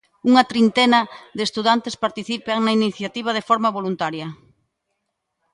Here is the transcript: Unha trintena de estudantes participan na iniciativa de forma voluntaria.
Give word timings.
Unha 0.29 0.47
trintena 0.51 0.99
de 1.37 1.43
estudantes 1.47 1.95
participan 2.05 2.57
na 2.61 2.75
iniciativa 2.79 3.31
de 3.37 3.45
forma 3.49 3.73
voluntaria. 3.77 4.27